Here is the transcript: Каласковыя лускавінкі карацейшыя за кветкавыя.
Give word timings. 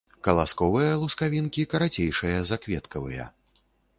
Каласковыя 0.27 0.93
лускавінкі 1.01 1.67
карацейшыя 1.75 2.39
за 2.53 2.61
кветкавыя. 2.63 3.29